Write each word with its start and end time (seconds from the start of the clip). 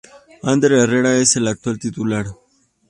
Ander 0.41 0.71
Herrera 0.73 1.15
es 1.19 1.35
el 1.35 1.47
actual 1.47 1.77
titular. 1.77 2.25